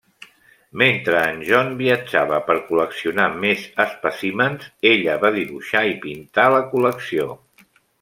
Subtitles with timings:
[0.81, 7.35] Mentre en John viatjava per col·leccionar més espècimens ella va dibuixar i pintar la col·lecció.